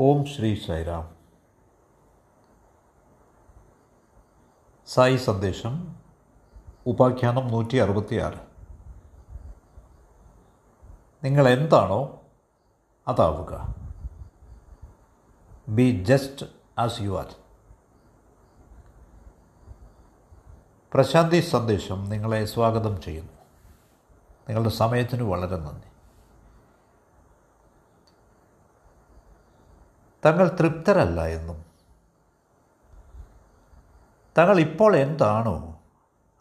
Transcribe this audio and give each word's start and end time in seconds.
ഓം 0.00 0.24
ശ്രീ 0.24 0.54
സൈറാം 0.54 1.16
സായി 4.86 5.16
സന്ദേശം 5.16 5.96
ഉപാഖ്യാനം 6.86 7.48
നൂറ്റി 7.48 7.76
അറുപത്തിയാറ് 7.76 8.38
നിങ്ങൾ 11.24 11.48
എന്താണോ 11.48 12.20
അതാവുക. 13.08 13.74
Be 15.68 16.04
just 16.04 16.46
as 16.78 17.00
you 17.00 17.18
are 17.18 17.34
Prashanti 20.94 21.40
സന്ദേശം 21.40 22.04
നിങ്ങളെ 22.04 22.44
സ്വാഗതം 22.44 23.00
ചെയ്യുന്നു. 23.00 23.32
നിങ്ങളുടെ 24.48 24.70
സമയത്തിന് 24.70 25.22
വളരെ 25.22 25.56
നന്ദി. 25.56 25.87
തങ്ങൾ 30.24 30.48
തൃപ്തരല്ല 30.48 31.26
എന്നും. 31.26 31.64
തങ്ങൾ 34.38 34.60
ഇപ്പോൾ 34.60 34.96
എന്താണോ 34.96 35.78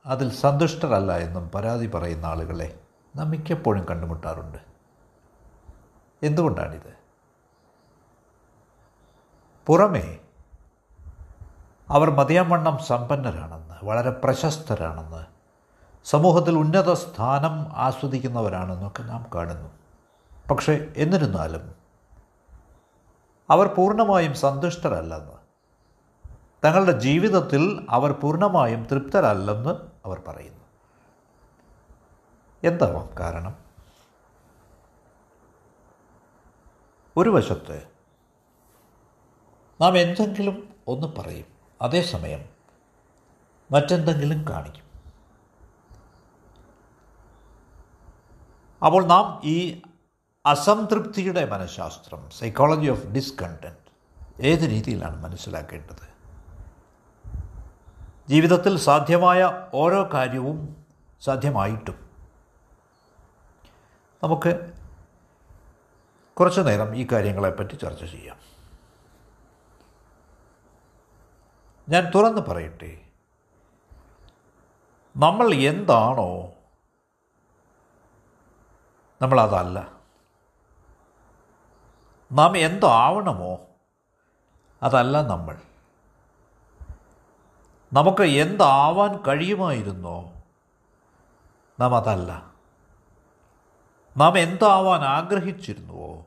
അതിൽ 0.05 0.31
സന്തുഷ്ടരല്ല 0.31 1.17
എന്നും 1.17 1.49
പരാതി 1.49 1.87
പറയുന്ന 1.87 2.25
ആളുകളെ 2.25 2.79
നാം 3.15 3.29
മിക്കപ്പോഴും 3.29 3.85
കണ്ടുമുട്ടാറുണ്ട്. 3.85 4.57
എന്തുകൊണ്ടാണിത്? 6.23 6.97
പുറമേ 9.67 10.17
അവർ 11.89 12.09
മതിയാവണ്ണം 12.09 12.77
സമ്പന്നരാണെന്ന് 12.77 13.85
വളരെ 13.85 14.09
പ്രശസ്തരാണെന്ന് 14.09 15.25
സമൂഹത്തിൽ 16.05 16.57
ഉന്നത 16.57 16.93
സ്ഥാനം 16.93 17.71
ആസ്വദിക്കുന്നവരാണെന്നൊക്കെ 17.73 19.03
നാം 19.03 19.25
കാണുന്നു. 19.35 19.69
പക്ഷേ 20.51 20.93
എന്നിരുന്നാലും 20.97 21.86
അവർ 23.49 23.67
പൂർണമായും 23.67 24.33
സന്തുഷ്ടരല്ലെന്ന്. 24.33 25.37
തങ്ങളുടെ 26.65 26.91
ജീവിതത്തിൽ 26.91 27.87
അവർ 27.89 28.11
പൂർണമായും 28.11 28.83
തൃപ്തരല്ലെന്ന് 28.83 29.69
അവർ 30.05 30.21
പറയുന്നു. 30.27 30.65
എന്താവാം 32.63 33.09
കാരണം? 33.19 33.55
ഒരു 37.17 37.29
വശത്ത് 37.29 37.87
നാം 39.81 39.97
എന്തെങ്കിലും 39.97 40.75
ഒന്ന് 40.87 41.07
പറയും 41.07 41.45
അതേസമയം 41.81 42.45
മറ്റെന്തെങ്കിലും 43.71 44.45
കാണിക്കും. 44.49 44.87
അപ്പോൾ 48.85 49.05
നാം 49.05 49.41
ഈ 49.43 49.81
അസംതൃപ്തിയുടെ 50.47 51.49
മനഃശാസ്ത്രം 51.49 52.29
സൈക്കോളജി 52.29 52.89
ഓഫ് 52.89 53.05
ഡിസ്കണ്ടന്റ് 53.05 53.91
ഏത് 54.39 54.59
രീതിയിലാണ് 54.59 55.23
മനസ്സിലാക്കേണ്ടത്? 55.23 56.07
ജീവിതത്തിൽ 58.29 58.77
സാധ്യമായ 58.77 59.67
ഓരോ 59.73 60.09
കാര്യവും 60.13 60.85
സാധ്യമായിട്ടും. 61.21 62.09
നമുക്ക് 64.23 64.73
കുറച്ചു 66.33 66.61
നേരം 66.61 66.95
ഈ 66.95 67.07
കാര്യങ്ങളെപ്പറ്റി 67.11 67.75
ചർച്ച 67.75 68.03
ചെയ്യാം. 68.03 68.37
ഞാൻ 71.89 72.11
തുറന്ന് 72.15 72.41
പറയട്ടെ. 72.41 73.01
നമ്മൾ 75.17 75.53
എന്താണോ 75.53 76.53
നമ്മളതല്ല. 79.21 79.96
നാം 82.31 82.57
എന്തോ 82.57 82.89
ആവണമോ 82.89 83.59
അതല്ല 84.83 85.21
നമ്മൾ. 85.21 85.57
നമുക്ക് 87.93 88.23
എന്താവാൻ 88.23 89.17
കഴിയുമായിരുന്നോ? 89.27 90.33
നാം 91.79 91.95
അതല്ല 91.95 92.51
നാം 94.17 94.37
എന്താവാൻ 94.37 95.01
ആഗ്രഹിച്ചിരുന്നുവോ? 95.01 96.25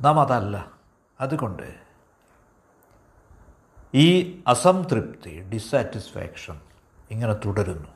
നാം 0.00 0.20
അതല്ല 0.20 0.72
അതുകൊണ്ട് 1.20 1.84
ഈ 3.94 4.42
അസംതൃപ്തി 4.46 5.40
ഡിസാറ്റിസ്ഫാക്ഷൻ 5.40 6.60
ഇങ്ങനെ 7.10 7.32
തുടരുന്നു. 7.32 7.88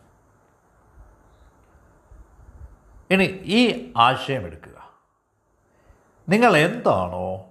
ഇനി 3.10 3.24
ഈ 3.42 3.92
ആശയം 3.96 4.42
എടുക്കുക. 4.42 4.67
നിങ്ങൾ 6.28 6.56
എന്താണോ 6.56 7.44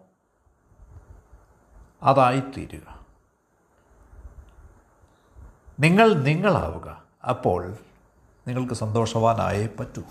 അതായിത്തീരുക. 2.03 3.05
നിങ്ങൾ 5.79 6.13
നിങ്ങളാവുക. 6.13 7.03
അപ്പോൾ 7.29 7.77
നിങ്ങൾക്ക് 8.47 8.73
സന്തോഷവാനായേ 8.73 9.67
പറ്റൂ. 9.67 10.01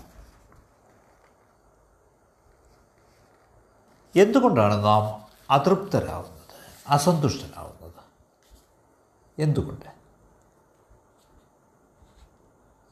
എന്തുകൊണ്ടാണ് 4.15 4.83
നാം 4.83 5.31
അതൃപ്തരാകുന്നത് 5.49 6.55
അസന്തുഷ്ടനാവുന്നത്? 6.87 8.03
എന്തുകൊണ്ട്? 9.41 9.85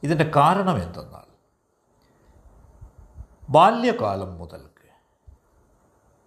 ഇതിന്റെ 0.02 0.32
കാരണം 0.36 0.82
എന്തെന്നാൽ 0.82 1.32
ബാല്യകാലം 3.50 4.38
മുതൽക്ക് 4.38 4.75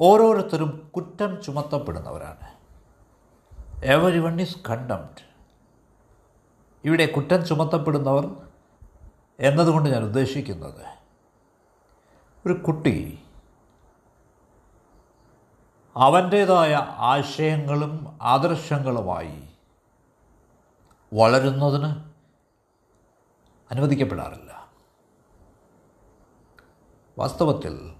ഓരോരുത്തരും 0.01 0.91
കുറ്റം 0.95 1.43
ചുമത്തപ്പെടുന്നവരാണ്. 1.43 2.59
എവരി 3.83 4.19
വൺ 4.19 4.41
ഈസ് 4.41 4.57
കണ്ടംപ്റ്റ് 4.69 5.25
ഇവിടെ 6.85 7.05
കുറ്റം 7.05 7.45
ചുമത്തപ്പെടുന്നവർ 7.45 8.47
എന്നതുകൊണ്ട് 9.39 9.89
ഞാൻ 9.89 10.03
ഉദ്ദേശിക്കുന്നത് 10.03 10.85
ഒരു 12.45 12.53
കുട്ടി 12.53 13.23
അവന്റേതായ 15.95 16.75
ആശയങ്ങളും 16.97 18.17
ആദർശങ്ങളുമായി 18.21 19.49
വളരുന്നതിന് 21.13 22.09
അനുവദിക്കപ്പെടാറില്ല. 23.71 24.69
വാസ്തവത്തിൽ 27.17 27.98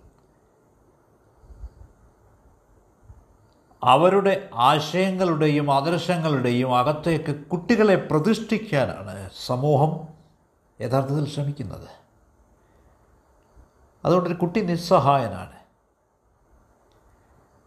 അവരുടെ 3.84 4.50
ആശയങ്ങളുടെയും 4.53 5.73
ആദർശങ്ങളുടെയും 5.73 6.78
അകത്തേക്ക് 6.78 7.45
കുട്ടികളെ 7.45 7.95
പ്രതിഷ്ഠിക്കാനാണ് 7.95 9.29
സമൂഹം 9.45 10.07
യഥാർത്ഥത്തിൽ 10.81 11.29
ശ്രമിക്കുന്നത്. 11.29 11.88
അതുകൊണ്ടൊരു 14.06 14.34
കുട്ടി 14.34 14.62
നിസ്സഹായനാണ്. 14.62 15.59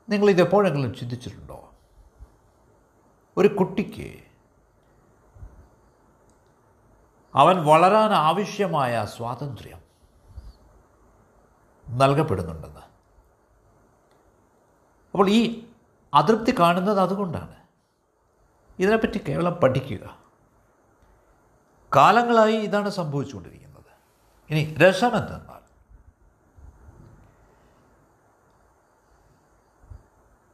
നിങ്ങളിതെപ്പോഴെങ്കിലും 0.09 0.95
ചിന്തിച്ചിട്ടുണ്ടോ? 0.95 1.71
ഒരു 3.37 3.49
കുട്ടിക്ക് 3.49 4.19
അവൻ 7.34 7.65
വളരാൻ 7.65 8.12
ആവശ്യമായ 8.12 9.06
സ്വാതന്ത്ര്യം 9.17 9.83
നൽകപ്പെടുന്നുണ്ടെന്ന്. 11.89 12.81
അപ്പോൾ 15.12 15.31
ഈ 15.31 15.72
അതൃപ്തി 16.15 16.55
കാണുന്നത് 16.59 17.00
അതുകൊണ്ടാണ്. 17.00 17.55
ഇതിനെപ്പറ്റി 18.78 19.19
കേവലം 19.19 19.53
പഠിക്കുക. 19.53 20.17
കാലങ്ങളായി 21.97 22.56
ഇതാണ് 22.56 22.91
സംഭവിച്ചുകൊണ്ടിരിക്കുന്നത്. 22.91 23.84
ഇനി 24.50 24.75
രസമെന്തെന്നാൽ 24.75 25.62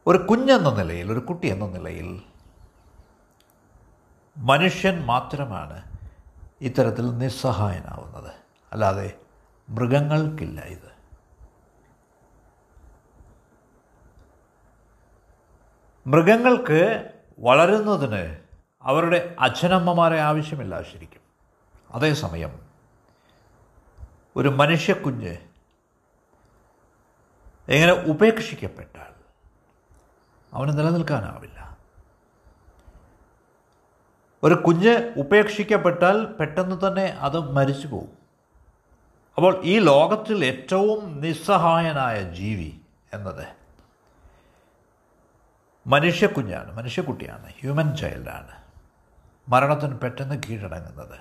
ഒരു 0.07 0.17
കുഞ്ഞെന്ന 0.17 0.69
നിലയിൽ 0.69 1.11
ഒരു 1.11 1.19
കുട്ടി 1.19 1.47
എന്ന 1.47 1.65
നിലയിൽ 1.65 2.21
മനുഷ്യൻ 4.37 5.05
മാത്രമാണ് 5.05 5.97
ഇത്തരത്തിൽ 6.61 7.17
നിസ്സഹായനാവുന്നത്. 7.17 8.33
അല്ലാതെ 8.71 9.19
മൃഗങ്ങൾക്കില്ല 9.69 10.61
ഇത്. 10.61 10.98
മൃഗങ്ങൾക്ക് 16.09 17.11
വളരുന്നതിന് 17.39 18.37
അവരുടെ 18.83 19.35
അച്ഛനമ്മമാരെ 19.39 20.19
ആവശ്യമില്ല 20.19 20.81
ശരിക്കും. 20.81 21.21
അതേസമയം 21.91 22.59
ഒരു 24.35 24.49
മനുഷ്യക്കുഞ്ഞ് 24.49 25.37
എങ്ങനെ 27.69 27.91
ഉപേക്ഷിക്കപ്പെട്ടാൽ 27.91 29.13
അവന് 30.53 30.77
നിലനിൽക്കാനാവില്ല. 30.77 31.77
ഒരു 34.43 34.53
കുഞ്ഞ് 34.53 35.13
ഉപേക്ഷിക്കപ്പെട്ടാൽ 35.17 36.25
പെട്ടെന്ന് 36.25 36.87
തന്നെ 36.87 37.05
അത് 37.05 37.39
മരിച്ചു 37.51 37.87
പോകും. 37.87 38.17
അപ്പോൾ 39.35 39.61
ഈ 39.63 39.79
ലോകത്തിൽ 39.79 40.45
ഏറ്റവും 40.45 41.21
നിസ്സഹായനായ 41.21 42.31
ജീവി 42.31 42.81
എന്നത് 43.13 43.58
മനുഷ്യക്കുഞ്ഞാണ് 45.89 46.77
മനുഷ്യക്കുട്ടിയാണ് 46.77 47.53
ഹ്യൂമൻ 47.59 47.95
ചൈൽഡാണ് 47.95 48.49
മരണത്തിന് 49.49 49.99
പെട്ടെന്ന് 49.99 50.43
കീഴടങ്ങുന്നത്. 50.49 51.19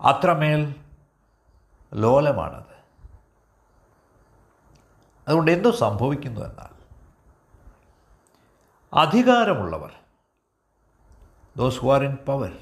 അത്രമേൽ 0.00 0.74
ലോലമാണത്. 1.94 2.78
അതുകൊണ്ട് 5.28 5.50
എന്തു 5.50 5.68
സംഭവിക്കുന്നു 5.68 6.40
എന്നാൽ? 6.40 6.78
അധികാരമുള്ളവർ 8.92 9.92
those 11.56 11.78
who 11.78 11.94
are 11.94 12.04
in 12.04 12.16
power 12.26 12.58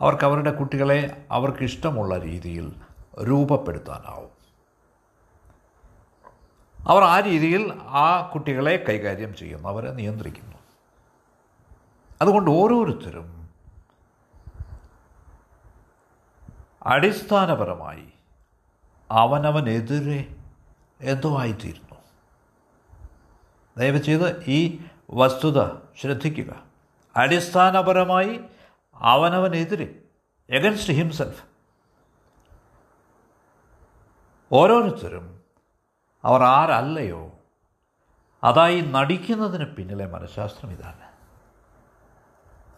അവർക്ക് 0.00 0.24
അവരുടെ 0.24 0.50
കുട്ടികളെ 0.50 1.26
അവർക്കിഷ്ടമുള്ള 1.30 2.18
രീതിയിൽ 2.18 2.72
രൂപപ്പെടുത്താനാവും. 3.22 4.37
അവർ 6.88 7.02
ആ 7.02 7.20
രീതിയിൽ 7.20 7.72
ആ 7.82 8.30
കുട്ടികളെ 8.34 8.84
കൈകാര്യം 8.88 9.36
ചെയ്യുന്നു. 9.36 9.68
അവരെ 9.68 9.92
നിയന്ത്രിക്കുന്നു. 9.92 10.56
അതുകൊണ്ട് 12.22 12.50
ഓരോരുത്തരും 12.50 13.50
അടിസ്ഥാനപരമായി 16.86 18.08
അവനവനെതിരെ 19.10 20.36
എന്തോ 21.00 21.38
ആയിത്തീരുന്നു. 21.38 21.94
ദയവ് 23.78 23.98
ചെയ്ത് 23.98 24.44
ഈ 24.44 24.80
വസ്തുത 25.10 25.70
ശ്രദ്ധിക്കുക. 26.00 26.62
അടിസ്ഥാനപരമായി 27.16 28.40
അവനവനെതിരെ 28.94 30.02
എഗൻസ്റ്റ് 30.50 30.92
ഹിംസെൽഫ് 30.92 31.44
ഓരോരുത്തരും 34.52 35.37
അവർ 36.24 36.42
ആരല്ലയോ? 36.42 37.32
അതായി 38.44 38.80
നടിക്കുന്നതിന് 38.80 39.64
പിന്നിലെ 39.64 40.06
മനഃശാസ്ത്രം 40.06 40.70
ഇതാണ്. 40.70 41.08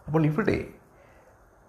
അപ്പോൾ 0.07 0.25
ഇവിടെ 0.25 0.67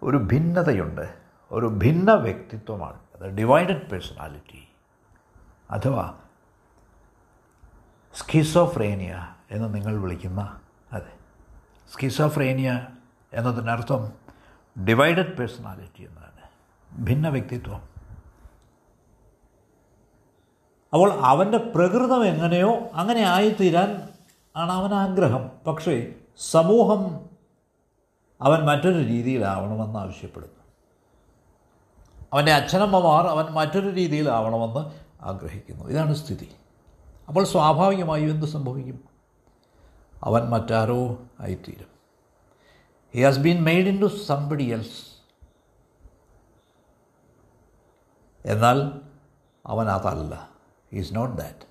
ഒരു 0.03 0.17
ഭിന്നതയുണ്ട്. 0.17 1.17
ഒരു 1.51 1.67
ഭിന്ന 1.67 2.15
വ്യക്തിത്വമാണ്. 2.15 3.01
അത് 3.15 3.27
ഡിവൈഡഡ് 3.27 3.89
പേഴ്സണാലിറ്റി 3.89 4.69
അഥവാ 5.71 6.19
സ്കിസോഫ്രേനിയ 8.15 9.35
എന്ന് 9.51 9.75
നിങ്ങൾ 9.75 9.97
വിളിക്കുന്ന 9.97 10.61
അതെ 10.93 11.13
സ്കിസോഫ്രേനിയ 11.93 12.87
എന്നതിനർത്ഥം 13.33 14.13
ഡിവൈഡഡ് 14.85 15.37
പേഴ്സണാലിറ്റി 15.37 16.03
എന്നാണ്. 16.03 16.33
ഭിന്ന 17.03 17.29
വ്യക്തിത്വം. 17.29 17.92
അപ്പോൾ 20.93 21.13
അവന്റെ 21.13 21.59
പ്രകൃതം 21.59 22.25
എങ്ങനെയോ 22.27 22.75
അങ്ങനെ 22.93 23.21
ആയിത്തീരാൻ 23.21 24.09
ആണ് 24.57 24.73
അവൻ 24.73 24.95
ആഗ്രഹം. 24.95 25.51
പക്ഷേ 25.67 26.15
സമൂഹം 26.39 27.31
അവൻ 28.41 28.61
മറ്റൊരു 28.61 28.99
രീതിയിലാവണമെന്ന് 28.99 29.99
ആവശ്യപ്പെടുന്നു. 29.99 30.63
അവന്റെ 32.33 32.53
അച്ഛനമ്മമാർ 32.53 33.27
അവൻ 33.27 33.45
മറ്റൊരു 33.45 33.89
രീതിയിലാവണമെന്ന് 33.89 34.91
ആഗ്രഹിക്കുന്നു. 35.25 35.85
ഇതാണ് 35.85 36.15
സ്ഥിതി. 36.15 36.53
അപ്പോൾ 37.29 37.45
സ്വാഭാവികമായും 37.45 38.31
എന്ത് 38.31 38.47
സംഭവിക്കും? 38.47 39.05
അവൻ 40.23 40.51
മറ്റാരോ 40.51 41.17
ആയിത്തീരും. 41.41 41.93
He 43.15 43.23
has 43.23 43.39
been 43.39 43.63
made 43.63 43.89
into 44.01 44.07
somebody 44.07 44.65
else 44.65 45.23
എന്നാൽ 48.47 49.01
അവൻ 49.67 49.89
അതല്ല. 49.89 50.52
ഈസ് 50.93 51.17
നോട്ട് 51.17 51.37
ദാറ്റ് 51.37 51.67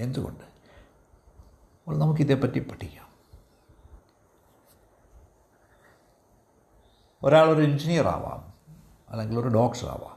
എന്തുകൊണ്ട്? 0.00 0.40
അപ്പോൾ 0.40 1.98
നമുക്കിതേപ്പറ്റി 1.98 2.58
പഠിക്കാം. 2.58 3.04
ഒരാളൊരു 7.22 7.62
എഞ്ചിനീയർ 7.62 8.06
ആവാം 8.06 8.54
അല്ലെങ്കിൽ 9.08 9.38
ഒരു 9.38 9.48
ഡോക്ടർ 9.48 9.88
ആവാം. 9.88 10.14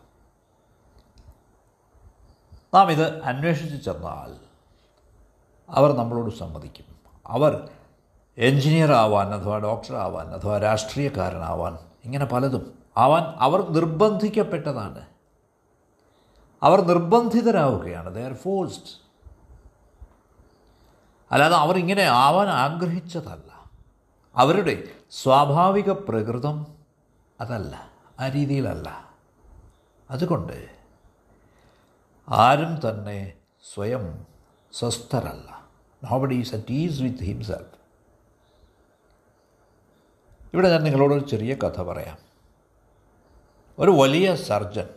നാം 2.73 2.91
ഇത് 2.91 3.23
അന്വേഷിച്ച് 3.23 3.85
ചെന്നാൽ 3.85 4.47
അവർ 5.69 5.93
നമ്മളോട് 5.93 6.35
സമ്മതിക്കും. 6.35 6.85
അവർ 7.27 7.69
എഞ്ചിനീയർ 8.37 8.91
ആവാൻ 8.91 9.33
അഥവാ 9.33 9.57
ഡോക്ടർ 9.57 9.95
ആവാൻ 9.95 10.27
അഥവാ 10.27 10.57
രാഷ്ട്രീയക്കാരനാവാൻ 10.57 11.77
ഇങ്ങനെ 12.03 12.25
പലതും 12.25 12.83
ആവാൻ 12.97 13.23
അവർ 13.23 13.69
നിർബന്ധിക്കപ്പെട്ടതാണ്. 13.69 15.16
അവർ 16.63 16.81
നിർബന്ധിതരാവുകയാണ്. 16.81 18.15
ദേ 18.15 18.25
ആർ 18.25 18.33
ഫോഴ്സ്ഡ് 18.33 19.07
അല്ലാതെ 21.31 21.55
അവർ 21.55 21.77
ഇങ്ങനെ 21.77 22.03
ആവാൻ 22.03 22.47
ആഗ്രഹിച്ചതല്ല. 22.47 23.71
അവരുടെ 24.35 24.83
സ്വാഭാവിക 25.11 25.91
പ്രകൃതം 25.91 26.67
അതല്ല 27.41 27.89
ആ 28.19 28.27
രീതിയിലല്ല. 28.27 29.11
അതുകൊണ്ട് 30.11 30.69
ആരും 32.29 32.89
തന്നെ 32.89 33.33
സ്വയം 33.73 34.25
സ്വസ്ഥരല്ല. 34.73 35.67
Nobody 36.03 36.35
is 36.35 36.55
at 36.55 36.71
ease 36.71 37.01
with 37.01 37.23
himself 37.23 37.77
ഇവിടെ 40.53 40.69
ഞാൻ 40.69 40.83
നിങ്ങളോടൊരു 40.83 41.25
ചെറിയ 41.25 41.55
കഥ 41.55 41.81
പറയാം. 41.81 42.17
ഒരു 43.79 43.91
വലിയ 43.91 44.35
സർജൻ 44.35 44.87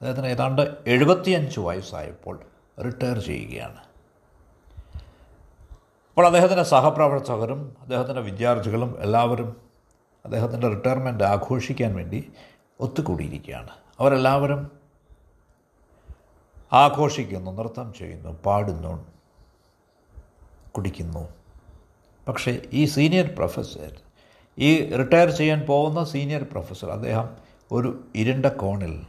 അദ്ദേഹത്തിന് 0.00 0.26
ഏതാണ്ട് 0.26 0.74
എഴുപത്തിയഞ്ച് 0.86 1.60
വയസ്സായപ്പോൾ 1.60 2.40
റിട്ടയർ 2.84 3.18
ചെയ്യുകയാണ്. 3.18 3.78
അപ്പോൾ 6.08 6.26
അദ്ദേഹത്തിന്റെ 6.26 6.62
സഹപ്രവർത്തകരും 6.62 7.76
അദ്ദേഹത്തിന്റെ 7.80 8.22
വിദ്യാർത്ഥികളും 8.22 8.96
എല്ലാവരും 9.00 9.56
അദ്ദേഹത്തിന്റെ 10.24 10.68
റിട്ടയർമെന്റ് 10.68 11.24
ആഘോഷിക്കാൻ 11.24 11.94
വേണ്ടി 11.94 12.32
ഒത്തുകൂടിയിരിക്കുകയാണ്. 12.80 13.68
അവരെല്ലാവരും 14.00 14.70
ആഘോഷിക്കുന്നു 16.72 17.50
നൃത്തം 17.50 17.92
ചെയ്യുന്നു 17.92 18.42
പാടുന്നു 18.46 19.06
കുടിക്കുന്നു. 20.70 21.28
പക്ഷേ 22.28 22.62
ഈ 22.72 22.84
സീനിയർ 22.84 23.34
പ്രൊഫസർ 23.36 24.00
ഈ 24.58 24.94
റിട്ടയർ 24.94 25.30
ചെയ്യാൻ 25.30 25.60
പോകുന്ന 25.60 26.04
സീനിയർ 26.04 26.42
പ്രൊഫസർ 26.42 26.90
അദ്ദേഹം 26.90 27.36
ഒരു 27.72 28.04
ഇരുണ്ട 28.14 28.46
കോണിൽ 28.46 29.06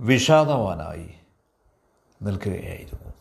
വിഷാദവാനായി 0.00 1.14
നിൽക്കുകയായിരുന്നു. 2.22 3.12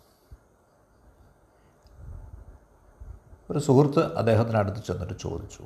ഒരു 3.49 3.59
സുഹൃത്ത് 3.59 4.17
അദ്ദേഹത്തിനടുത്ത് 4.17 4.83
ചെന്നിട്ട് 4.83 5.19
ചോദിച്ചു 5.19 5.63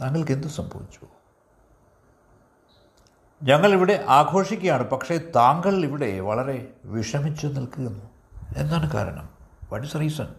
താങ്കൾക്ക് 0.00 0.32
എന്ത് 0.32 0.46
സംഭവിച്ചു? 0.46 1.06
ഞങ്ങളിവിടെ 3.42 4.04
ആഘോഷിക്കുകയാണ് 4.08 4.90
പക്ഷേ 4.90 5.18
താങ്കൾ 5.18 5.84
ഇവിടെ 5.84 6.20
വളരെ 6.20 6.72
വിഷമിച്ച് 6.84 7.46
നിൽക്കുന്നു 7.46 8.10
എന്താണ് 8.56 8.92
കാരണം? 8.92 9.34
വാട്ട് 9.70 9.86
ഇസ് 9.86 9.96
റീസൺ 9.96 10.34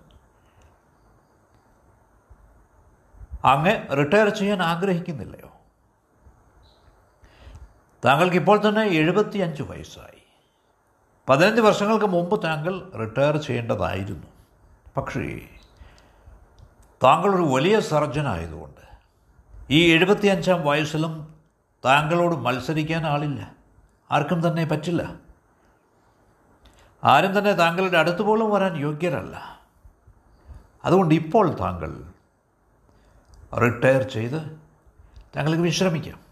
അങ്ങ് 3.43 3.97
റിട്ടയർ 3.97 4.29
ചെയ്യാൻ 4.29 4.61
ആഗ്രഹിക്കുന്നില്ലയോ? 4.61 5.54
താങ്കൾക്ക് 8.05 8.35
ഇപ്പോൾ 8.35 8.69
തന്നെ 8.69 8.83
എഴുപത്തിയഞ്ച് 8.83 9.63
വയസ്സായി. 9.63 10.21
പതിനഞ്ച് 11.29 11.61
വർഷങ്ങൾക്ക് 11.61 12.05
മുമ്പ് 12.05 12.43
താങ്കൾ 12.43 12.91
റിട്ടയർ 12.99 13.37
ചെയ്യേണ്ടതായിരുന്നു. 13.37 14.27
പക്ഷേ 14.97 15.39
താങ്കളൊരു 17.03 17.41
വലിയ 17.41 17.79
സർജനായതുകൊണ്ട് 17.79 18.81
ഈ 19.69 19.91
എഴുപത്തിയഞ്ചാം 19.91 20.65
വയസ്സിലും 20.65 21.35
താങ്കളോട് 21.85 22.35
മത്സരിക്കാൻ 22.35 23.07
ആളില്ല. 23.07 23.51
ആർക്കും 24.11 24.47
തന്നെ 24.47 24.65
പറ്റില്ല. 24.65 25.13
ആരും 27.03 27.37
തന്നെ 27.37 27.51
താങ്കളുടെ 27.51 27.97
അടുത്ത് 27.97 28.21
പോലും 28.21 28.51
വരാൻ 28.51 28.77
യോഗ്യരല്ല. 28.77 29.59
അതുകൊണ്ട് 30.85 31.15
ഇപ്പോൾ 31.15 31.59
താങ്കൾ 31.59 32.03
റിട്ടയർ 33.57 34.01
ചെയ്ത് 34.03 34.59
താങ്കൾക്ക് 35.35 35.61
വിശ്രമിക്കാം. 35.61 36.24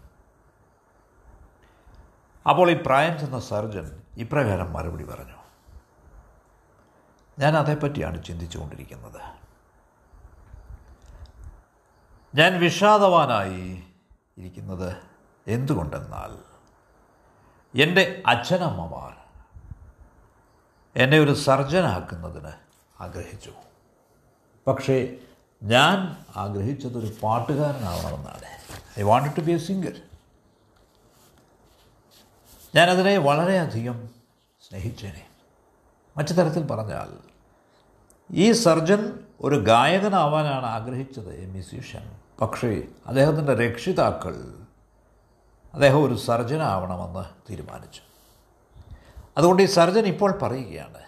അപ്പോൾ 2.48 2.70
ഈ 2.70 2.82
പ്രായം 2.86 3.18
ചെന്ന 3.18 3.40
സർജൻ 3.40 4.02
ഇപ്രകാരം 4.16 4.72
മറുപടി 4.72 5.04
പറഞ്ഞു. 5.04 5.34
ഞാൻ 7.38 7.56
അതേപ്പറ്റിയാണ് 7.56 8.24
ചിന്തിച്ചുകൊണ്ടിരിക്കുന്നത്. 8.24 9.20
ഞാൻ 12.34 12.60
വിഷാദവാനായി 12.60 13.82
ഇരിക്കുന്നത് 14.38 14.96
എന്തുകൊണ്ടെന്നാൽ 15.46 16.54
എന്റെ 17.82 18.22
അച്ഛനമ്മമാർ 18.26 19.16
എന്നെ 20.96 21.18
ഒരു 21.18 21.34
സർജനാക്കുന്നതിന് 21.34 22.52
ആഗ്രഹിച്ചു. 23.00 23.52
പക്ഷേ 24.66 25.16
ഞാൻ 25.62 26.24
ആഗ്രഹിച്ചതൊരു 26.36 27.12
പാട്ടുകാരനാവണമെന്നാണ്. 27.22 28.44
I 28.98 29.02
want 29.02 29.36
to 29.36 29.40
be 29.40 29.52
a 29.52 29.58
singer. 29.58 30.13
ഞാനതിനെ 32.74 33.18
വളരെയധികം 33.18 34.10
സ്നേഹിച്ചേനെ. 34.68 35.26
മറ്റു 36.16 36.32
തരത്തിൽ 36.32 36.66
പറഞ്ഞാൽ 36.66 37.18
ഈ 38.30 38.52
സർജൻ 38.52 39.18
ഒരു 39.40 39.56
ഗായകനാവാനാണ് 39.56 40.66
ആഗ്രഹിച്ചത് 40.66 41.46
മ്യൂസീഷ്യൻ. 41.46 42.18
പക്ഷേ 42.40 42.82
അദ്ദേഹത്തിന്റെ 43.06 43.54
രക്ഷിതാക്കൾ 43.54 44.54
അദ്ദേഹം 45.74 46.04
ഒരു 46.04 46.14
സർജനാവണമെന്ന് 46.14 47.24
തീരുമാനിച്ചു. 47.50 48.00
അതുകൊണ്ട് 49.36 49.62
ഈ 49.62 49.66
സർജൻ 49.66 50.06
ഇപ്പോൾ 50.06 50.32
പറയുകയാണ് 50.32 51.02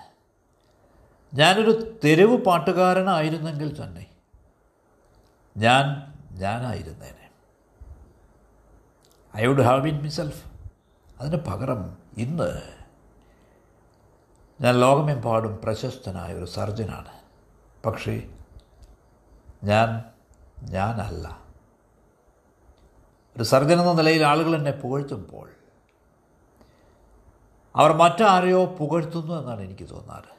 ഞാനൊരു 1.35 1.99
തെരുവ് 2.05 2.45
പാട്ടുകാരനായിരുന്നെങ്കിൽ 2.45 3.83
തന്നെ 3.83 4.07
ഞാൻ 5.57 6.15
ഞാനായിരുന്നേനെ. 6.31 7.31
I 9.37 9.47
would 9.47 9.63
have 9.63 9.89
in 9.89 10.03
myself 10.03 10.56
അതിന് 11.21 11.37
പകരം 11.37 11.97
ഇന്ന് 12.19 12.63
ഞാൻ 14.61 14.81
ലോകമെമ്പാടും 14.81 15.61
പ്രശസ്തനായ 15.65 16.35
ഒരു 16.35 16.45
സർജനാണ്. 16.45 17.13
പക്ഷേ 17.87 18.29
ഞാൻ 19.65 20.05
ഞാനല്ല. 20.63 21.41
ഒരു 23.37 23.43
സർജൻ 23.43 23.81
എന്ന 23.81 23.93
നിലയിൽ 23.93 24.25
ആളുകൾ 24.25 24.57
എന്നെ 24.57 24.71
പുകഴ്ത്തുമ്പോൾ 24.71 25.51
അവർ 27.77 27.93
മറ്റാരെയോ 27.93 28.65
പുകഴ്ത്തുന്നു 28.65 29.35
എന്നാണ് 29.35 29.61
എനിക്ക് 29.61 29.91
തോന്നാറ്. 29.91 30.37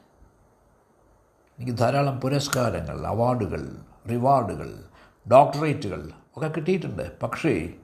എനിക്ക് 1.58 1.78
ധാരാളം 1.78 2.20
പുരസ്കാരങ്ങൾ 2.20 3.06
അവാർഡുകൾ 3.06 3.76
റിവാർഡുകൾ 4.10 4.84
ഡോക്ടറേറ്റുകൾ 5.30 6.10
ഒക്കെ 6.36 6.48
കിട്ടിയിട്ടുണ്ട്. 6.48 7.20
പക്ഷേ 7.20 7.74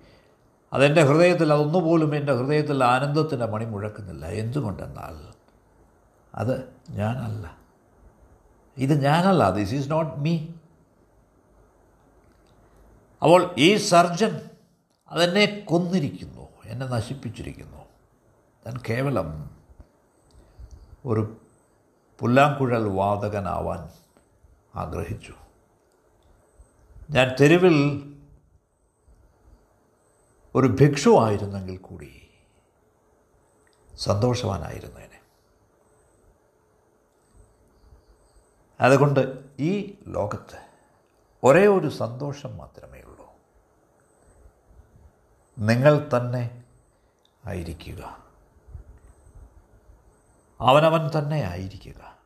അതെന്റെ 0.74 1.02
ഹൃദയത്തിൽ 1.02 1.52
അതൊന്നുപോലും 1.52 2.16
എന്റെ 2.16 2.34
ഹൃദയത്തിൽ 2.34 2.84
ആനന്ദത്തിന്റെ 2.84 3.46
മണി 3.46 3.64
മുഴക്കുന്നില്ല. 3.64 4.26
എന്തുകൊണ്ടെന്നാൽ 4.26 5.34
അത് 6.34 6.72
ഞാനല്ല. 6.90 7.56
ഇത് 8.76 9.04
ഞാനല്ല. 9.04 9.50
ദിസ് 9.50 9.74
ഈസ് 9.74 9.90
നോട്ട് 9.90 10.20
മീ 10.20 10.46
അപ്പോൾ 13.22 13.54
ഈ 13.58 13.76
സർജൻ 13.76 14.40
അതെന്നെ 15.08 15.64
കൊന്നിരിക്കുന്നു. 15.66 16.48
എന്നെ 16.64 16.86
നശിപ്പിച്ചിരിക്കുന്നു. 16.86 17.76
ഞാൻ 18.66 18.80
കേവലം 18.88 19.50
ഒരു 21.06 21.36
പുല്ലാങ്കുഴൽ 22.20 22.88
വാതകനാവാൻ 22.88 23.88
ആഗ്രഹിച്ചു. 24.74 25.34
ഞാൻ 27.10 27.36
തെരുവിൽ 27.40 28.10
ഒരു 30.54 30.66
ഭിക്ഷു 30.66 31.24
ആയിരുന്നെങ്കിൽ 31.24 31.76
കൂടി 31.76 32.30
സന്തോഷവാനായിരുന്നേനെ. 33.96 35.20
അതുകൊണ്ട് 38.80 39.44
ഈ 39.58 39.98
ലോകത്ത് 40.06 40.66
ഒരേ 41.44 41.66
ഒരു 41.66 41.88
സന്തോഷം 41.88 42.56
മാത്രമേ 42.56 43.00
ഉള്ളൂ. 43.00 43.26
നിങ്ങൾ 45.58 46.10
തന്നെ 46.16 46.64
ആയിരിക്കുക. 47.46 48.24
അവനവൻ 50.60 51.18
തന്നെ 51.18 51.48
ആയിരിക്കുക. 51.48 52.18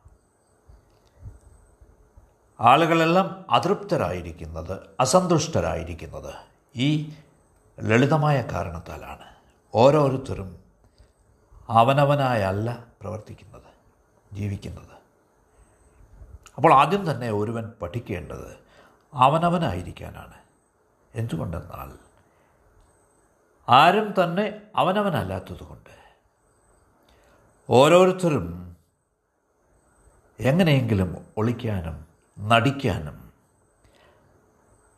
ആളുകളെല്ലാം 2.59 3.45
അതൃപ്തരായിരിക്കുന്നത് 3.49 4.89
അസന്തുഷ്ടരായിരിക്കുന്നത് 4.99 6.33
ഈ 6.75 7.13
ലളിതമായ 7.81 8.41
കാരണത്താലാണ് 8.41 9.35
ഓരോരുത്തരും 9.75 10.63
അവനവനായല്ല 11.69 12.87
പ്രവർത്തിക്കുന്നത് 13.01 13.69
ജീവിക്കുന്നത്. 14.33 14.99
അപ്പോൾ 16.55 16.73
ആദ്യം 16.73 17.11
തന്നെ 17.11 17.31
ഒരുവൻ 17.31 17.73
പഠിക്കേണ്ടത് 17.81 18.57
അവനവനായിരിക്കാനാണ്. 19.13 20.33
എന്തുകൊണ്ടെന്നാൽ 21.15 21.97
ആരും 23.69 24.13
തന്നെ 24.23 24.61
അവനവനല്ലാത്തതുകൊണ്ട് 24.75 25.89
ഓരോരുത്തരും 27.69 28.77
എങ്ങനെയെങ്കിലും 30.39 31.27
ഒളിക്കാനും 31.37 32.07
നടിക്കാനും 32.39 33.33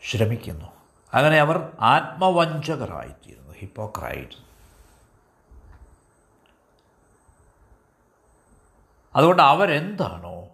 ശ്രമിക്കുന്നു. 0.09 0.80
അങ്ങനെ 1.13 1.39
അവർ 1.39 1.77
ആത്മവഞ്ചകരായിത്തീരുന്നു. 1.80 3.53
ഹിപ്പോക്രൈറ്റ്. 3.53 4.51
അതുകൊണ്ട് 9.15 9.44
അവരെന്താണോ 9.44 10.48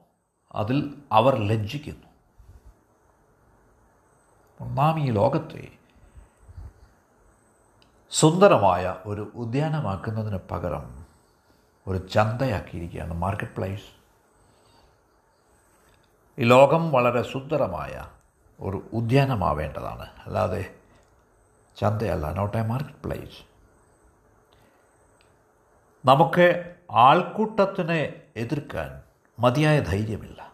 അതിൽ 0.52 1.02
അവർ 1.12 1.36
ലജ്ജിക്കുന്നു. 1.36 2.08
ഒന്നാം 4.62 5.00
ഈ 5.00 5.12
ലോകത്തെ 5.12 5.68
സുന്ദരമായ 8.10 8.96
ഒരു 9.06 9.32
ഉദ്യാനമാക്കുന്നതിന് 9.36 10.40
പകരം 10.52 11.06
ഒരു 11.88 12.08
ചന്തയാക്കിയിരിക്കുകയാണ് 12.08 13.14
മാർക്കറ്റ് 13.14 13.56
പ്ലേസ്. 13.56 13.98
ഈ 16.40 16.44
ലോകം 16.44 16.92
വളരെ 16.92 17.22
സുന്ദരമായ 17.22 18.06
ഒരു 18.60 18.90
ഉദ്യാനമാവേണ്ടതാണ്. 18.94 20.10
അല്ലാതെ 20.26 20.76
ചന്തയല്ല 21.78 22.34
നോട്ട് 22.34 22.58
എ 22.58 22.62
മാർക്കറ്റ് 22.62 22.98
പ്ലേസ് 22.98 23.38
നമുക്ക് 26.06 26.76
ആൾക്കൂട്ടത്തിനെ 26.92 28.22
എതിർക്കാൻ 28.36 29.04
മതിയായ 29.40 29.80
ധൈര്യമില്ല. 29.80 30.54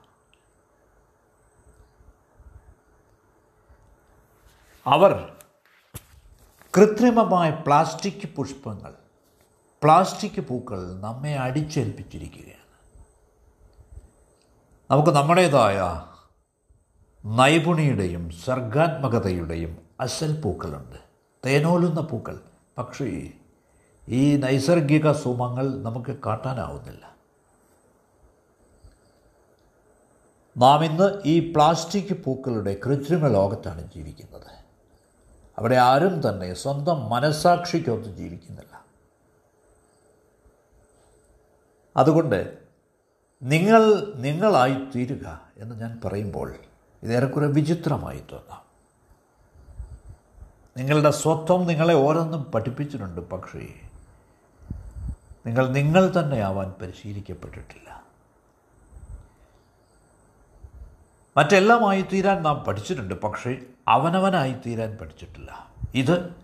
അവർ 4.88 5.38
കൃത്രിമമായ 6.78 7.50
പ്ലാസ്റ്റിക് 7.52 8.36
പുഷ്പങ്ങൾ 8.36 8.94
പ്ലാസ്റ്റിക് 9.84 10.48
പൂക്കൾ 10.48 11.00
നമ്മെ 11.00 11.36
അടിച്ചേൽപ്പിച്ചിരിക്കുകയാണ്. 11.36 12.64
നമുക്ക് 14.92 15.10
നമ്മുടേതായ 15.10 15.80
നൈപുണിയുടെയും 17.26 18.30
സർഗാത്മകതയുടെയും 18.30 19.78
അസൽ 20.00 20.42
പൂക്കളുണ്ട്. 20.42 20.96
തേനോലുന്ന 21.46 22.02
പൂക്കൾ. 22.02 22.40
പക്ഷേ 22.78 23.32
ഈ 24.08 24.38
നൈസർഗിക 24.38 25.12
സുമങ്ങൾ 25.12 25.82
നമുക്ക് 25.82 26.18
കാട്ടാനാവുന്നില്ല. 26.26 27.16
നാം 30.58 30.86
ഇന്ന് 30.86 31.22
ഈ 31.26 31.54
പ്ലാസ്റ്റിക് 31.54 32.24
പൂക്കളുടെ 32.24 32.78
കൃത്രിമ 32.86 33.28
ലോകത്താണ് 33.28 33.94
ജീവിക്കുന്നത്. 33.94 34.66
അവിടെ 35.58 35.76
ആരും 35.76 36.30
തന്നെ 36.30 36.54
സ്വന്തം 36.54 37.10
മനസാക്ഷിക്കൊത്ത് 37.10 38.10
ജീവിക്കുന്നില്ല. 38.10 38.86
അതുകൊണ്ട് 41.98 42.58
നിങ്ങൾ 43.44 44.14
നിങ്ങളായി 44.16 44.76
തീരുക 44.96 45.42
എന്ന് 45.58 45.76
ഞാൻ 45.76 46.02
പറയുമ്പോൾ 46.06 46.56
ഇതേറെക്കുറെ 47.04 47.48
വിചിത്രമായി 47.48 48.24
തോന്നാം. 48.32 48.62
നിങ്ങളുടെ 50.78 51.12
സ്വത്വം 51.12 51.68
നിങ്ങളെ 51.68 51.94
ഓരോന്നും 51.94 52.44
പഠിപ്പിച്ചിട്ടുണ്ട് 52.44 53.30
പക്ഷേ 53.30 53.74
നിങ്ങൾ 55.46 55.68
നിങ്ങൾ 55.68 56.14
തന്നെ 56.20 56.40
ആവാൻ 56.40 56.74
പരിശീലിക്കപ്പെട്ടിട്ടില്ല. 56.82 58.04
മറ്റെല്ലാമായി 61.38 62.02
തീരാൻ 62.02 62.44
നാം 62.44 62.64
പഠിച്ചിട്ടുണ്ട് 62.64 63.22
പക്ഷേ 63.22 63.58
അവനവനായി 63.88 64.56
തീരാൻ 64.66 64.98
പഠിച്ചിട്ടില്ല. 65.02 65.68
ഇത് 65.94 66.36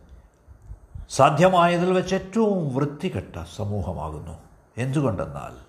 സാധ്യമായതിൽ 1.09 1.93
വെച്ച് 1.93 2.15
ഏറ്റവും 2.15 2.75
വൃത്തികെട്ട 2.75 3.43
സമൂഹമാകുന്നു. 3.55 4.39
എന്തുകൊണ്ടെന്നാൽ 4.77 5.65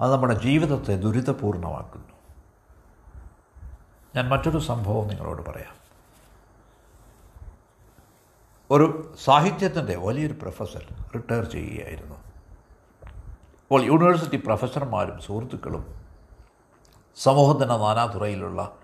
അത് 0.00 0.12
നമ്മുടെ 0.12 0.34
ജീവിതത്തെ 0.34 0.96
ദുരിതപൂർണമാക്കുന്നു. 0.96 2.09
ഞാൻ 4.16 4.28
മറ്റൊരു 4.28 4.58
സംഭവം 4.58 5.08
നിങ്ങളോട് 5.08 5.50
പറയാം. 5.50 5.80
ഒരു 8.70 9.14
സാഹിത്യത്തിന്റെ 9.24 9.96
വലിയൊരു 9.96 10.32
പ്രൊഫസർ 10.32 10.86
റിട്ടയർ 11.14 11.44
ചെയ്യുകയായിരുന്നു. 11.44 12.14
അപ്പോൾ 13.62 13.84
യൂണിവേഴ്സിറ്റി 13.84 14.36
പ്രൊഫസർമാരും 14.36 15.20
സുഹൃത്തുക്കളും 15.20 15.94
സമൂഹത്തിന്റെ 17.16 17.76
നാനാതുറയിലുള്ള 17.76 18.76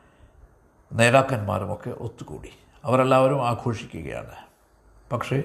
നേതാക്കന്മാരുമൊക്കെ 0.93 1.91
ഒത്തുകൂടി. 1.91 2.51
അവരെല്ലാവരും 2.85 3.49
ആഘോഷിക്കുകയാണ്. 3.49 4.37
പക്ഷേ 5.13 5.43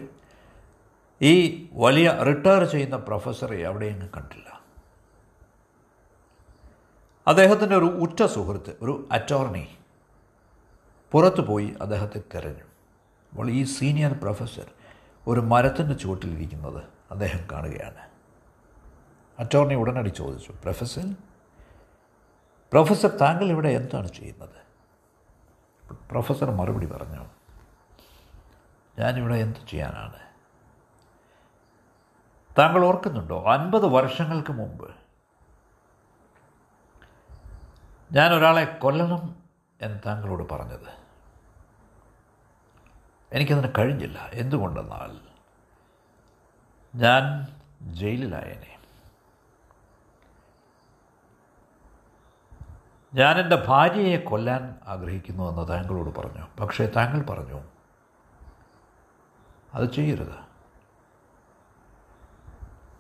ഈ 1.22 1.66
വലിയ 1.74 2.10
റിട്ടയർ 2.10 2.64
ചെയ്യുന്ന 2.64 2.96
പ്രൊഫസറെ 2.96 3.68
അവിടെയെങ്ങും 3.68 4.10
കണ്ടില്ല. 4.18 4.61
അദ്ദേഹത്തിന്റെ 7.28 7.76
ഒരു 7.76 7.86
ഉറ്റ 7.86 8.26
സുഹൃത്ത് 8.26 8.78
ഒരു 8.82 9.08
അറ്റോർണി 9.12 9.78
പുറത്തു 11.12 11.42
പോയി 11.42 11.76
അദ്ദേഹത്തെ 11.82 12.22
തിരഞ്ഞു. 12.36 12.64
അപ്പോൾ 13.32 13.50
ഈ 13.50 13.64
സീനിയർ 13.64 14.14
പ്രൊഫസർ 14.14 14.72
ഒരു 15.28 15.40
മരത്തിന്റെ 15.40 15.96
ചുവട്ടിലിരിക്കുന്നത് 15.96 16.84
അദ്ദേഹം 17.12 17.48
കാണുകയാണ്. 17.52 18.10
അറ്റോർണി 19.40 19.74
ഉടനടി 19.74 20.10
ചോദിച്ചു 20.10 20.52
പ്രൊഫസർ 20.52 21.16
പ്രൊഫസർ 22.72 23.10
താങ്കൾ 23.10 23.46
ഇവിടെ 23.46 23.70
എന്താണ് 23.70 24.08
ചെയ്യുന്നത്? 24.08 24.62
പ്രൊഫസർ 26.10 26.52
മറുപടി 26.52 26.86
പറഞ്ഞു 26.86 27.26
ഞാനിവിടെ 29.00 29.36
എന്ത് 29.36 29.70
ചെയ്യാനാണ്? 29.70 30.20
താങ്കൾ 32.60 32.86
ഓർക്കുന്നുണ്ടോ 32.86 33.44
അൻപത് 33.44 33.86
വർഷങ്ങൾക്ക് 33.86 34.54
മുമ്പ് 34.54 35.01
ഞാൻ 38.12 38.34
ഒരാളെ 38.34 38.66
കൊല്ലണം 38.66 39.36
എന്ന് 39.82 40.00
താങ്കളോട് 40.06 40.50
പറഞ്ഞത്. 40.50 41.02
എനിക്കതിന് 43.34 43.72
കഴിഞ്ഞില്ല. 43.78 44.30
എന്തുകൊണ്ടെന്നാൽ 44.34 45.20
ഞാൻ 46.96 47.48
ജയിലിലായനെ. 47.94 48.78
ഞാൻ 53.14 53.40
എന്റെ 53.40 53.66
ഭാര്യയെ 53.68 54.18
കൊല്ലാൻ 54.18 54.76
ആഗ്രഹിക്കുന്നു 54.88 55.50
എന്ന് 55.50 55.68
താങ്കളോട് 55.68 56.16
പറഞ്ഞു. 56.16 56.48
പക്ഷേ 56.60 56.92
താങ്കൾ 56.96 57.22
പറഞ്ഞു 57.26 57.64
അത് 59.74 59.94
ചെയ്യരുത്. 59.94 60.52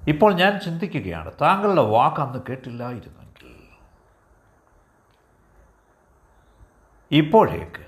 ഇപ്പോൾ 0.07 0.33
ഞാൻ 0.33 0.59
ചിന്തിക്കുകയാണ്. 0.59 1.31
താങ്കളുടെ 1.41 1.81
വാക്ക് 1.81 2.21
അന്ന് 2.21 2.39
കേട്ടില്ലായിരുന്നെങ്കിൽ 2.49 3.20
ഇപ്പോഴേക്ക് 7.11 7.85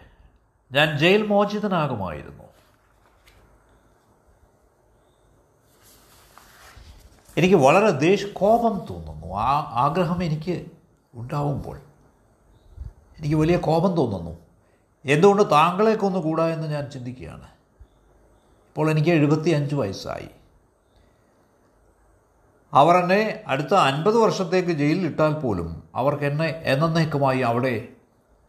ഞാൻ 0.71 0.97
ജയിൽ 0.97 1.25
മോചിതനാകുമായിരുന്നു. 1.25 2.43
എനിക്ക് 7.37 7.55
വളരെ 7.55 7.89
ദേഷ്യ 7.89 8.27
കോപം 8.27 8.85
തോന്നുന്നു. 8.89 9.35
ആ 9.35 9.71
ആഗ്രഹം 9.73 10.23
എനിക്ക് 10.23 10.65
ഉണ്ടാവുമ്പോൾ 11.13 11.77
എനിക്ക് 13.19 13.35
വലിയ 13.35 13.57
കോപം 13.57 13.95
തോന്നുന്നു. 13.95 14.37
എന്തുകൊണ്ട് 15.05 15.51
താങ്കളെ 15.51 15.95
കൊന്നുകൂടാ 15.95 16.47
എന്ന് 16.47 16.67
ഞാൻ 16.67 16.91
ചിന്തിക്കുകയാണ്. 16.91 17.43
ഇപ്പോൾ 17.43 18.91
എനിക്ക് 18.91 19.09
എഴുപത്തി 19.09 19.49
അഞ്ച് 19.49 19.75
വയസ്സായി. 19.75 20.27
അവർ 22.73 22.95
എന്നെ 22.95 23.43
അടുത്ത 23.47 23.73
അൻപത് 23.73 24.17
വർഷത്തേക്ക് 24.17 24.69
ജയിലിൽ 24.69 25.05
ഇട്ടാൽ 25.05 25.33
പോലും 25.33 25.83
അവർക്ക് 25.95 26.23
എന്നെ 26.23 26.61
എന്നേക്കുമായി 26.65 27.39
അവിടെ 27.39 27.87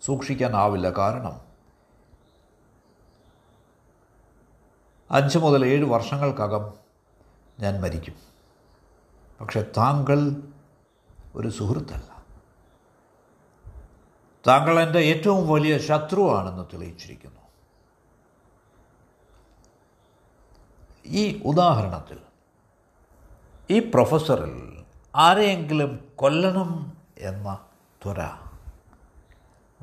സൂക്ഷിക്കാനാവില്ല 0.05 0.91
കാരണം 0.91 1.41
അഞ്ച് 5.11 5.39
മുതൽ 5.39 5.67
ഏഴ് 5.67 5.85
വർഷങ്ങൾക്കകം 5.85 6.73
ഞാൻ 7.61 7.81
മരിക്കും. 7.81 8.15
പക്ഷെ 9.41 9.73
താങ്കൾ 9.77 10.43
ഒരു 11.35 11.49
സുഹൃത്തല്ല. 11.49 12.25
താങ്കൾ 14.47 14.81
എന്റെ 14.81 14.99
ഏറ്റവും 14.99 15.49
വലിയ 15.49 15.79
ശത്രുവാണെന്ന് 15.79 16.65
തെളിയിച്ചിരിക്കുന്നു. 16.65 17.41
ഈ 21.07 21.43
ഉദാഹരണത്തിൽ 21.43 22.19
ഈ 23.71 23.91
പ്രൊഫസറിൽ 23.91 24.85
ആരെയെങ്കിലും 25.17 26.13
കൊല്ലണം 26.17 26.97
എന്ന 27.19 27.59
ത്വര 28.05 28.44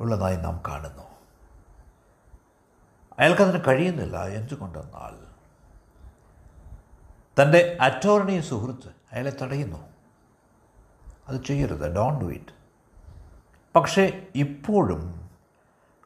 ഉള്ളതായി 0.02 0.36
നാം 0.36 0.62
കാണുന്നു. 0.68 1.04
അയാൾക്കതിന് 3.20 3.64
കഴിയുന്നില്ല. 3.68 4.24
എന്തുകൊണ്ടെന്നാൽ 4.24 5.32
തന്റെ 7.42 7.78
അറ്റോർണി 7.82 8.40
സുഹൃത്ത് 8.40 8.88
അയാളെ 9.12 9.38
തടയുന്നു. 9.42 9.90
അത് 11.28 11.44
ചെയ്യരുത്. 11.44 11.96
ഡോൺ 11.96 12.22
ഡു 12.22 12.26
ഇറ്റ് 12.26 12.62
പക്ഷേ 13.76 14.28
ഇപ്പോഴും 14.36 15.30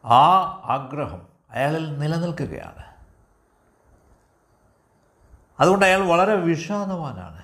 ആ 0.05 0.27
ആഗ്രഹം 0.65 1.27
അയാളിൽ 1.51 1.99
നിലനിൽക്കുകയാണ്. 1.99 2.85
അതുകൊണ്ട് 5.59 5.85
അയാൾ 5.85 5.99
വളരെ 5.99 6.35
വിഷാദവാനാണ്. 6.35 7.43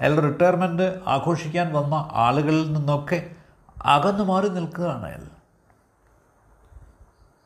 അയാൾ 0.00 0.20
റിട്ടയർമെന്റ് 0.20 1.02
ആഘോഷിക്കാൻ 1.06 1.72
വന്ന 1.72 2.08
ആളുകളിൽ 2.12 2.72
നിന്നൊക്കെ 2.72 3.36
അകന്നു 3.82 4.24
മാറി 4.24 4.48
നിൽക്കുകയാണ് 4.48 5.04
അയാൾ 5.04 5.38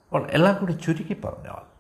അപ്പോൾ 0.05 0.31
എല്ലാം 0.31 0.55
കൂടി 0.55 0.73
ചുരുക്കി 0.73 1.21
പറഞ്ഞാൽ 1.21 1.73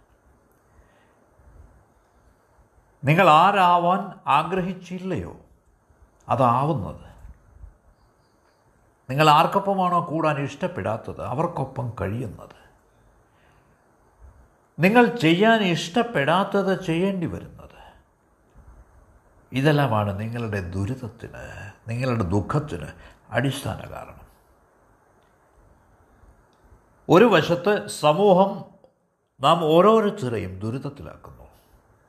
നിങ്ങൾ 3.04 3.28
ആരാവാൻ 3.28 4.18
ആഗ്രഹിച്ചില്ലയോ? 4.26 5.36
അതാവുന്നത്. 6.28 7.12
നിങ്ങൾ 9.10 9.30
ആർക്കൊപ്പമാണോ 9.30 10.06
കൂടാൻ 10.10 10.38
ഇഷ്ടപ്പെടാത്തത്? 10.38 11.22
അവർക്കൊപ്പം 11.22 11.92
കഴിയുന്നത്. 12.00 12.70
നിങ്ങൾ 14.78 15.06
ചെയ്യാൻ 15.06 15.62
ഇഷ്ടപ്പെടാത്തത് 15.62 16.84
ചെയ്യേണ്ടി 16.84 17.26
വരുന്നത്. 17.26 17.62
ഇതെല്ലാമാണ് 19.52 20.20
നിങ്ങളുടെ 20.20 20.60
ദുരിതത്തിന് 20.70 21.72
നിങ്ങളുടെ 21.88 22.24
ദുഃഖത്തിന് 22.24 22.86
അടിസ്ഥാന 23.30 23.90
കാരണം 23.90 24.31
ഒരു 27.08 27.24
വശത്ത് 27.24 27.86
സമൂഹം 27.86 28.64
നാം 29.40 29.64
ഓരോരുത്തരെയും 29.64 30.58
ദുരിതത്തിലാക്കുന്നു. 30.58 31.44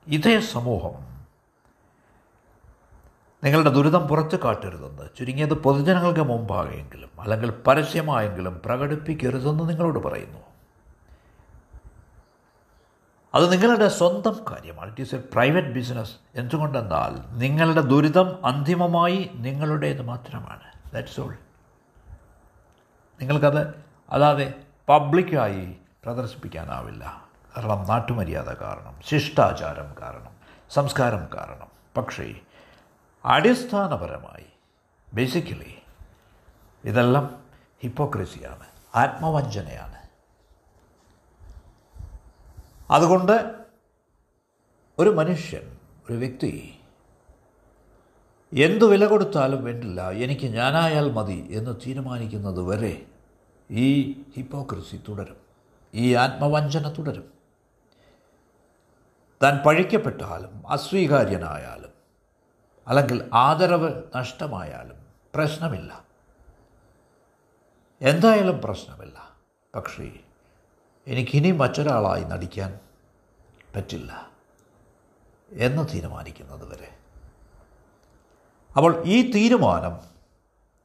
ഇതേ 0.08 0.40
സമൂഹം. 0.40 1.14
നിങ്ങളുടെ 3.44 3.70
ദുരിതം 3.70 4.08
പുറത്ത് 4.08 4.40
കാട്ടരുതെന്ന് 4.40 5.10
ചുരുങ്ങിയത് 5.20 5.54
പൊതുജനങ്ങൾക്ക് 5.54 6.20
മുമ്പാകെങ്കിലും 6.20 7.22
അല്ലെങ്കിൽ 7.22 7.50
പരസ്യമായെങ്കിലും 7.68 8.62
പ്രകടിപ്പിക്കരുതെന്ന് 8.66 9.70
നിങ്ങളോട് 9.70 10.00
പറയുന്നു. 10.00 10.38
അത് 13.34 13.52
നിങ്ങളുടെ 13.52 13.88
സ്വന്തം 13.88 14.46
കാര്യമാണ്. 14.52 14.90
It 14.90 15.02
is 15.02 15.16
a 15.16 15.20
private 15.34 15.68
business 15.68 16.16
എന്തുകൊണ്ടെന്നാൽ 16.36 17.38
നിങ്ങളുടെ 17.38 17.82
ദുരിതം 17.82 18.46
അന്തിമമായി 18.46 19.30
നിങ്ങളുടേത് 19.34 20.02
മാത്രമാണ്. 20.02 20.94
ദാറ്റ്സ് 20.94 21.22
ഓൾ 21.22 21.38
നിങ്ങൾക്കത് 23.22 23.84
അല്ലാതെ 24.10 24.54
പബ്ലിക്കായി 24.90 25.78
പ്രദർശിപ്പിക്കാനാവില്ല. 26.04 27.28
കാരണം 27.58 27.88
നാട്ടുമര്യാദ 27.88 28.50
കാരണം 28.50 29.00
ശിഷ്ടാചാരം 29.06 29.96
കാരണം 30.02 30.36
സംസ്കാരം 30.72 31.28
കാരണം. 31.36 31.68
പക്ഷേ 31.98 32.36
അടിസ്ഥാനപരമായി 33.26 34.46
ബേസിക്കലി 35.14 35.76
ഇതെല്ലാം 36.84 37.44
ഹിപ്പോക്രസിയാണ് 37.84 38.68
ആത്മവഞ്ചനയാണ്. 38.96 39.94
അതുകൊണ്ട് 42.92 43.56
ഒരു 45.00 45.10
മനുഷ്യൻ 45.10 45.78
ഒരു 46.10 46.18
വ്യക്തി 46.18 46.80
എന്തു 48.54 48.86
വില 48.86 49.06
കൊടുത്താലും 49.06 49.64
വേണ്ടില്ല 49.64 50.12
എനിക്ക് 50.12 50.48
ഞാനായാൽ 50.48 51.12
മതി 51.12 51.48
എന്ന് 51.52 51.76
തീരുമാനിക്കുന്നത് 51.88 52.62
വരെ 52.62 53.06
ഈ 53.74 54.22
ഹിപ്പോക്രസി 54.36 55.04
തുടരും. 55.10 55.38
ഈ 55.94 56.14
ആത്മവഞ്ചന 56.14 56.96
തുടരും. 56.98 57.34
താൻ 59.44 59.58
പഴിക്കപ്പെട്ടാലും 59.58 60.72
അസ്വീകാര്യനായാലും 60.72 61.90
അല്ലെങ്കിൽ 62.88 63.30
ആദരവ് 63.34 64.02
നഷ്ടമായാലും 64.16 64.96
പ്രശ്നമില്ല. 65.36 66.06
എന്തായാലും 68.02 68.62
പ്രശ്നമില്ല. 68.62 69.38
പക്ഷേ 69.76 70.20
എനിക്കിനി 71.08 71.52
മറ്റൊരാളായി 71.52 72.24
നടിക്കാൻ 72.24 72.80
പറ്റില്ല 73.76 74.30
എന്ന് 75.52 75.88
തീരുമാനിക്കുന്നത് 75.94 76.70
വരെ. 76.70 76.98
അപ്പോൾ 78.78 79.04
ഈ 79.06 79.32
തീരുമാനം 79.32 80.00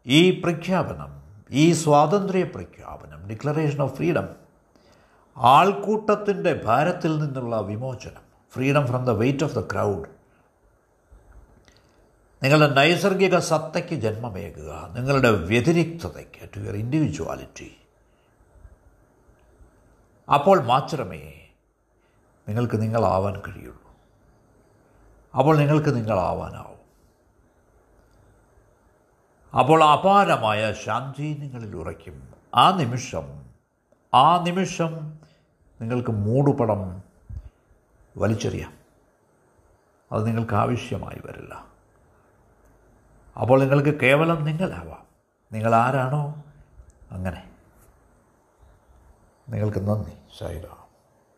ഈ 0.06 0.40
പ്രഖ്യാപനം 0.40 1.17
ഈ 1.50 1.72
സ്വാതന്ത്ര്യ 1.72 2.44
പ്രഖ്യാപനം 2.44 3.28
ഡിക്ലറേഷൻ 3.28 3.82
ഓഫ് 3.82 3.94
ഫ്രീഡം 3.94 4.28
ആൾക്കൂട്ടത്തിന്റെ 5.36 6.62
ഭാരത്തിൽ 6.64 7.18
നിന്നുള്ള 7.18 7.60
വിമോചനം 7.60 8.22
freedom 8.52 8.86
from 8.86 9.04
the 9.04 9.10
weight 9.10 9.44
of 9.44 9.54
the 9.54 9.60
crowd 9.60 10.08
നിങ്ങളുടെ 12.42 12.74
നൈസർഗിക 12.74 13.38
സത്തയ്ക്ക് 13.38 13.94
ജന്മമേകുക 13.94 14.90
നിങ്ങളുടെ 14.94 15.30
വ്യതിരിക്തതയ്ക്ക് 15.30 16.48
ടു 16.56 16.60
യുവർ 16.60 16.76
ഇൻഡിവിജ്വാലിറ്റി 16.76 17.76
അപ്പോൾ 20.34 20.60
മാത്രമേ 20.62 21.40
നിങ്ങൾക്ക് 22.48 22.82
നിങ്ങളാവാൻ 22.82 23.42
കഴിയുള്ളൂ. 23.48 23.96
അപ്പോൾ 25.38 25.56
നിങ്ങൾക്ക് 25.56 25.96
നിങ്ങളാവാനാവും. 25.96 26.77
അപ്പോൾ 29.54 29.84
അപാരമായ 29.84 30.72
ശാന്തി 30.72 31.36
നിങ്ങളിൽ 31.40 31.76
ഉറയ്ക്കും. 31.76 32.28
ആ 32.54 32.76
നിമിഷം 32.76 33.46
ആ 34.14 34.42
നിമിഷം 34.42 35.18
നിങ്ങൾക്ക് 35.80 36.10
മൂടുപടം 36.10 37.02
വലിച്ചെറിയാം. 38.16 38.72
അത് 40.12 40.26
നിങ്ങൾക്ക് 40.26 40.54
ആവശ്യമായി 40.54 41.20
വരില്ല. 41.26 41.64
അപ്പോൾ 43.40 43.60
നിങ്ങൾക്ക് 43.60 44.00
കേവലം 44.00 44.44
നിങ്ങളാവാം. 44.44 45.06
നിങ്ങൾ 45.52 45.74
ആരാണോ 45.74 46.44
അങ്ങനെ. 47.10 47.50
നിങ്ങൾക്ക് 49.48 49.78
നന്ദി 49.78 50.12
ശൈറാം 50.38 50.77